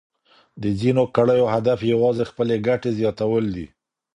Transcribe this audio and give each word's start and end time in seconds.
د 0.61 0.63
ځینو 0.79 1.03
کړیو 1.15 1.45
هدف 1.55 1.79
یوازې 1.93 2.23
خپلې 2.31 2.55
ګټې 2.67 2.91
زیاتول 2.99 3.45
دي. 3.55 3.65